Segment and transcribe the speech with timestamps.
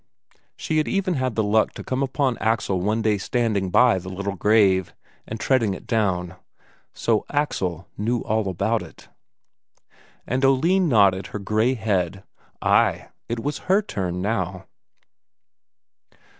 [0.55, 4.09] She had even had the luck to come upon Axel one day standing by the
[4.09, 4.95] little grave,
[5.27, 6.37] and treading it down.
[6.91, 9.09] So Axel knew all about it!
[10.25, 12.23] And Oline nodded her grey head
[12.63, 14.65] ay, it was her turn now!